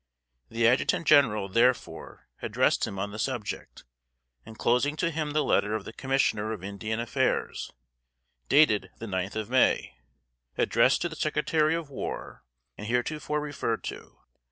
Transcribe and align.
The 0.49 0.65
Adjutant 0.67 1.05
General, 1.05 1.47
therefore, 1.47 2.27
addressed 2.41 2.87
him 2.87 2.97
on 2.97 3.11
the 3.11 3.19
subject, 3.19 3.83
enclosing 4.47 4.95
to 4.95 5.11
him 5.11 5.29
the 5.33 5.43
letter 5.43 5.75
of 5.75 5.85
the 5.85 5.93
Commissioner 5.93 6.51
of 6.51 6.63
Indian 6.63 6.99
Affairs, 6.99 7.71
dated 8.49 8.89
the 8.97 9.05
ninth 9.05 9.35
of 9.35 9.47
May, 9.47 9.99
addressed 10.57 11.01
to 11.03 11.09
the 11.09 11.15
Secretary 11.15 11.75
of 11.75 11.91
War, 11.91 12.43
and 12.79 12.87
heretofore 12.87 13.39
referred 13.41 13.83
to. 13.83 14.17